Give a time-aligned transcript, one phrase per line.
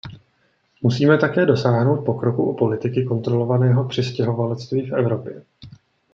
[0.81, 5.43] Musíme také dosáhnout pokroku u politiky kontrolovaného přistěhovalectví v Evropě.